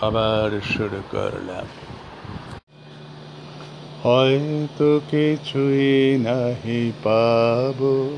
[0.00, 1.66] আবার শুরু করলাম।
[4.02, 8.08] হয়তো কিছুই নাহি পাব,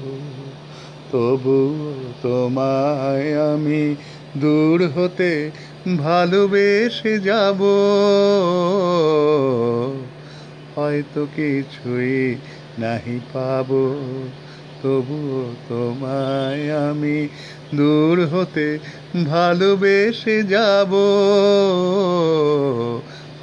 [1.12, 3.94] তবু তোমায় আমি
[4.36, 5.50] দূর হতে
[5.98, 7.60] ভালোবেসে যাব।
[10.76, 12.36] হয়তো কিছুই
[12.78, 13.94] নাহি পাবো
[14.82, 17.28] তবু তোমায় আমি
[17.74, 18.78] দূর হতে
[19.26, 20.94] ভালোবেসে যাব।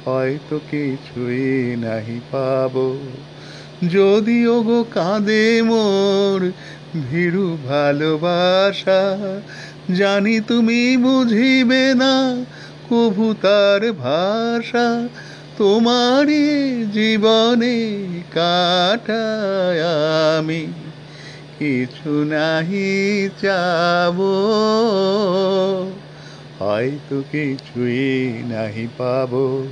[0.04, 2.98] হয়তো কিছুই নাহি পাব।
[3.88, 6.52] যদিও গো কাঁদে মোর
[7.10, 9.16] ভীরু ভালোবাসা,
[9.96, 12.44] জানি তুমি বুঝিবে না
[12.90, 15.08] কভু তার ভাষা।
[15.58, 19.82] তোমারই জীবনে কাটায়
[20.38, 20.66] আমি।
[21.58, 24.34] কিছু নাহি চাবো।
[26.58, 29.66] হয়তো কিছুই নাহি পাবো।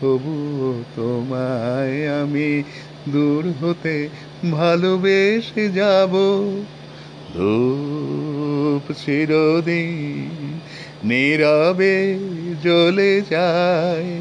[0.00, 2.62] তবু তোমায় আমি
[3.08, 4.08] দূর হতে
[4.52, 6.10] ভালোবেসে যাব।
[7.34, 10.60] ধূপ চিরদিন
[11.04, 12.18] নীরবে
[12.62, 14.20] জ্বলে যায়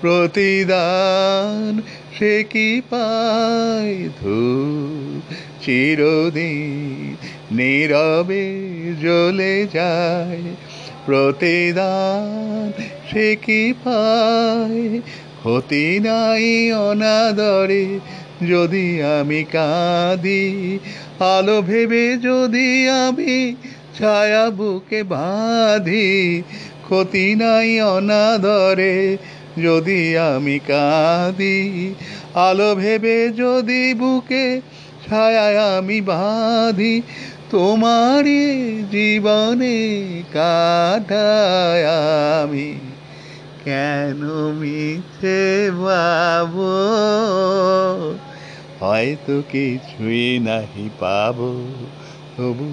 [0.00, 1.82] প্রতিদান
[2.18, 5.34] সে কি পায় ধূপ?
[5.62, 7.16] চিরদিন
[7.52, 8.62] নীরবে
[9.00, 10.42] জ্বলে যায়।
[11.06, 15.00] প্রতিদান সে কি পায়?
[15.40, 17.98] ক্ষতি নাই অনাদরে
[18.48, 20.78] যদি আমি কাঁদি।
[21.20, 23.56] আলো ভেবে যদি আমি
[23.98, 26.42] ছায়া বুকে বাঁধি।
[26.82, 29.16] ক্ষতি নাই অনাদরে
[29.58, 31.94] যদি আমি কাঁদি,
[32.34, 34.60] আলো ভেবে যদি বুকে
[35.08, 37.02] ছায়ায় আমি বাঁধি,
[37.50, 38.44] তোমারই
[38.90, 39.78] জীবনে
[40.32, 41.86] কাটায়
[42.42, 42.74] আমি,
[43.64, 44.20] কেন
[44.60, 46.74] মিছে পাবো
[48.80, 51.52] হয়তো কিছুই নাহি পাবো,
[52.36, 52.68] তবু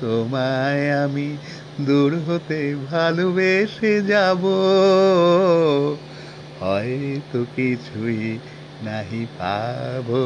[0.00, 1.36] তোমায় আমি
[1.80, 4.42] দূর হতে ভালোবেসে যাব।
[6.60, 8.22] হয়তো কিছুই
[8.86, 10.22] নাহি পাবো।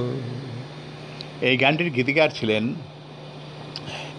[1.48, 2.64] এই গানটির গীতিকার ছিলেন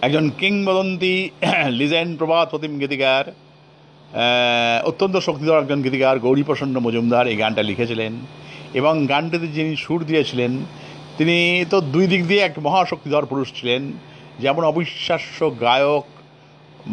[0.06, 1.14] একজন কিংবদন্তি
[1.80, 3.24] লিজেন্ড প্রবাদ প্রতিম গীতিকার
[4.90, 8.12] অত্যন্ত শক্তিধর একজন গীতিকার গৌরীপ্রসন্ন মজুমদার এই গানটা লিখেছিলেন
[8.80, 10.52] এবং গানটিতে যিনি সুর দিয়েছিলেন,
[11.18, 11.36] তিনি
[11.72, 13.82] তো দুই দিক দিয়ে এক মহাশক্তিধর পুরুষ ছিলেন,
[14.42, 16.04] যেমন অবিশ্বাস্য গায়ক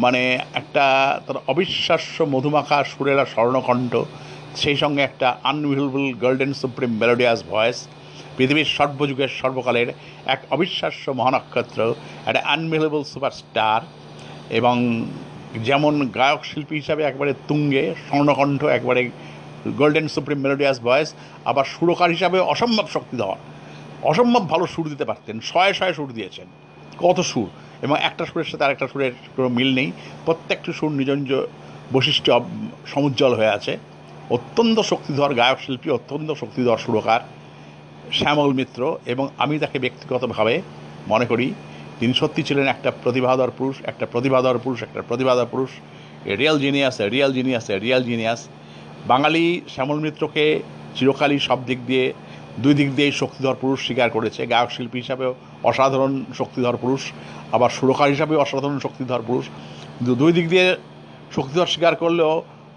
[0.02, 0.22] মানে
[0.60, 0.84] একটা
[1.26, 3.92] তার অবিশ্বাস্য মধুমাখা সুরেলা স্বর্ণকণ্ঠ
[4.56, 7.88] সেই সঙ্গে একটা unbelievable golden supreme melodious voice
[8.36, 9.86] পৃথিবীর সর্বযুগের সর্বকালের
[10.26, 11.94] এক অবিশ্বাস্য মহানক্ষত্র,
[12.26, 13.80] একটা আনবিলিভেবল সুপারস্টার
[14.50, 15.04] এবং
[15.64, 19.10] যেমন গায়ক শিল্পী হিসাবে একবারে তুঙ্গে, স্বর্ণকণ্ঠ, একবারে
[19.78, 23.36] গোল্ডেন সুপ্রিম মেলোডিয়াস ভয়েস আবার সুরকার হিসাবে অসম্ভব শক্তিধর।
[24.02, 26.46] অসম্ভব ভালো সুর দিতে পারতেন, শয়ে শয়ে সুর দিয়েছেন।
[26.98, 27.48] কত সুর!
[27.82, 29.92] এবং একটা সুরের সাথে আরেকটা সুরের কোনো মিল নেই।
[30.24, 31.32] প্রত্যেকটি সুর নিজ নিজ
[31.92, 32.44] বৈশিষ্ট্য
[32.86, 33.78] সমুজ্জ্বল হয়ে আছে।
[34.36, 37.20] অত্যন্ত শক্তিধর গায়ক শিল্পী অত্যন্ত শক্তিধর সুরকার
[38.18, 38.80] শ্যামল মিত্র
[39.12, 40.54] এবং আমি তাকে ব্যক্তিগতভাবে
[41.12, 41.46] মনে করি
[41.98, 45.70] তিনি সত্যি ছিলেন একটা প্রতিভাধর পুরুষ, একটা প্রতিভাধর পুরুষ, একটা প্রতিভাধর পুরুষ
[46.40, 48.40] real genius real genius real genius.
[49.12, 50.44] বাঙালি শ্যামল মিত্রকে
[50.96, 52.06] চিরকালই সব দিক দিয়ে,
[52.62, 55.32] দুই দিক দিয়েই শক্তিধর পুরুষ স্বীকার করেছে। গায়ক শিল্পী হিসাবেও
[55.70, 57.02] অসাধারণ শক্তিধর পুরুষ,
[57.52, 59.46] আবার সুরকার হিসাবেও অসাধারণ শক্তিধর পুরুষ।
[59.96, 60.66] কিন্তু দুই দিক দিয়ে
[61.36, 62.32] শক্তিধর স্বীকার করলেও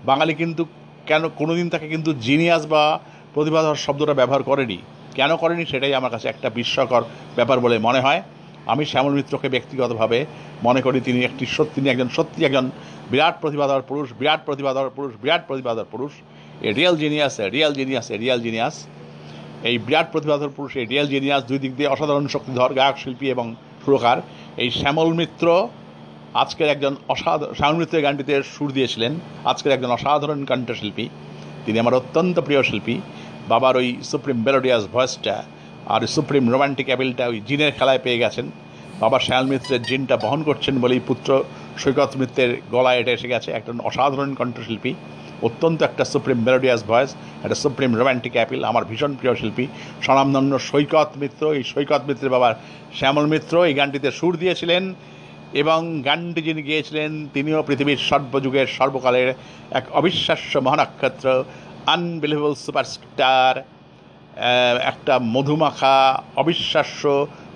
[0.09, 0.64] বাঙালি কিন্তু
[1.09, 2.84] কেন কোনোদিন তাকে কিন্তু জিনিয়াস বা
[3.34, 4.78] প্রতিভাধর শব্দটা ব্যবহার করেনি?
[5.18, 7.03] কেন করেনি সেটাই আমার কাছে একটা বিস্ময়কর
[7.36, 8.22] ব্যাপার বলে মনে হয়।
[8.74, 10.19] আমি শ্যামল মিত্রকে ব্যক্তিগতভাবে
[10.64, 12.66] মনে করি তিনি একটি সত্যি, তিনি একজন সত্যি একজন
[13.12, 16.12] বিরাট প্রতিভাধর পুরুষ, বিরাট প্রতিভাধর পুরুষ, বিরাট প্রতিভাধর পুরুষ।
[16.68, 18.75] A real genius real genius, a real genius.
[19.70, 23.46] এই বিরাট প্রতিভাধর পুরুষ এই রিয়াল জিনিয়াস, দুই দিক দিয়ে অসাধারণ শক্তিধর, গায়ক, শিল্পী এবং
[23.85, 24.18] সুরকার।
[24.64, 25.47] এই শ্যামল মিত্র
[26.41, 29.13] আজকের একজন অসাধারণ মিত্রের গানটিতে সুর দিয়েছিলেন
[29.51, 31.05] আজকের একজন অসাধারণ কণ্ঠশিল্পী।
[31.66, 32.96] তিনি আমার অত্যন্ত প্রিয় শিল্পী।
[33.52, 35.35] বাবার ওই সুপ্রিম মেলোডিয়াস ভয়েসটা
[35.93, 38.46] আর সুপ্রিম রোমান্টিক অ্যাপিলটা ওই জিনের খেলায় পেয়ে গেছেন।
[39.03, 41.29] বাবা শ্যামল মিত্রের জিনটা বহন করছেন বলেই পুত্র
[41.81, 44.91] সৈকত মিত্রের গলায় এটা এসে গেছে। একজন অসাধারণ কণ্ঠশিল্পী,
[45.47, 47.11] অত্যন্ত একটা সুপ্রিম মেলোডিয়াস ভয়েস,
[47.43, 49.66] একটা সুপ্রিম রোম্যান্টিক অ্যাপিল আমার ভীষণ প্রিয় শিল্পী।
[50.05, 52.53] স্বনামধন্য সৈকত মিত্র, এই সৈকত মিত্রের বাবার
[52.97, 54.84] শ্যামল মিত্র এই গানটিতে সুর দিয়েছিলেন।
[55.53, 59.29] এবং গানটি যিনি গিয়েছিলেন, তিনিও পৃথিবীর সর্বযুগের সর্বকালের
[59.72, 61.28] এক অবিশ্বাস্য মহানক্ষত্র
[61.88, 63.55] আনবিলিভেবল সুপারস্টার
[64.91, 65.97] একটা মধুমাখা,
[66.35, 67.02] অবিশ্বাস্য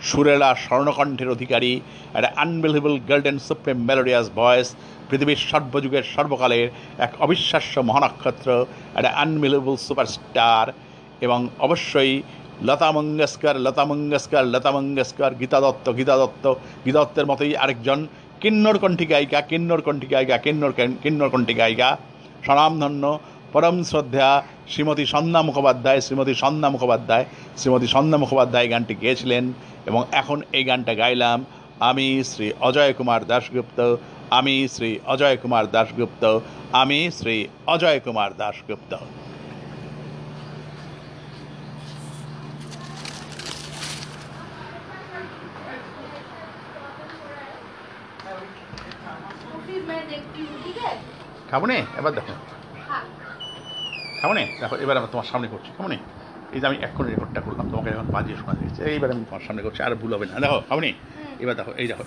[0.02, 1.72] সুরেলা স্বর্ণকণ্ঠের অধিকারী
[2.18, 4.68] একটা unbelievable golden supreme melodious voice
[5.10, 6.68] পৃথিবীর সর্বযুগের সর্বকালের
[6.98, 8.50] এক অবিশ্বাস্য মহানক্ষত্র
[8.96, 10.66] একটা আনবিলেবল সুপারস্টার
[11.22, 12.14] এবং অবশ্যই
[12.68, 16.45] লতা মঙ্গেশকর লতা মঙ্গেশকর লতা মঙ্গেশকর গীতা দত্ত গীতা দত্ত
[16.86, 18.00] গীতা দত্তের মতোই আরেকজন
[18.42, 20.74] কিন্নর কণ্ঠী গায়িকা কিন্নর কণ্ঠী গায়িকা কিন্নর
[21.04, 21.98] কিন্নর কণ্ঠী গায়িকা
[22.45, 23.04] স্বনামধন্য,
[23.54, 24.30] পরম শ্রদ্ধা,
[24.71, 27.25] শ্রীমতী সন্ধ্যা মুখোপাধ্যায়, শ্রীমতী সন্ধ্যা মুখোপাধ্যায়,
[27.57, 29.54] শ্রীমতী সন্ধ্যা মুখোপাধ্যায় গানটি গেয়েছিলেন
[29.86, 31.45] এবং এখন এই গানটা গাইলাম
[31.80, 33.80] আমি শ্রী অজয় কুমার দাশগুপ্ত,
[34.30, 36.24] আমি শ্রী অজয় কুমার দাশগুপ্ত,
[36.71, 38.95] আমি শ্রী অজয় কুমার দাশগুপ্ত।
[50.19, 50.42] একটু
[52.00, 52.34] এবার দেখো।
[54.19, 54.31] খাব
[54.62, 55.86] দেখো এবার আবার তোমার সামনে করছি খাব
[56.56, 59.62] এই যে আমি এক্ষুনি রেকর্ডটা করলাম তোমাকে এখন বাজিয়ে শোনা দিয়েছে এইবার আমি তোমার সামনে
[59.66, 60.78] করছি আর ভুল হবে না। দেখো খাব
[61.44, 62.06] এবার দেখো এই দেখো